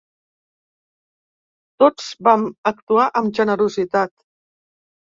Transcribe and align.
Tots 1.83 2.09
vam 2.29 2.49
actuar 2.73 3.09
amb 3.23 3.39
generositat. 3.43 4.17